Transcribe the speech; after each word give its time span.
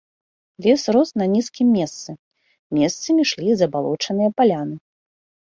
Лес 0.65 0.83
рос 0.95 1.09
на 1.21 1.25
нізкім 1.33 1.67
месцы, 1.77 2.11
месцамі 2.79 3.19
ішлі 3.27 3.49
забалочаныя 3.63 4.29
паляны. 4.41 4.75